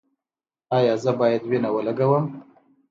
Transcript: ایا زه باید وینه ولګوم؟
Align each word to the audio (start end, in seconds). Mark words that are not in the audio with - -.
ایا 0.77 0.93
زه 1.03 1.11
باید 1.19 1.41
وینه 1.45 1.69
ولګوم؟ 1.73 2.25